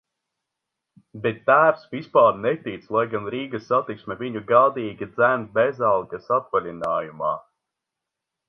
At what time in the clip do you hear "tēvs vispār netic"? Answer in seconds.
1.49-2.87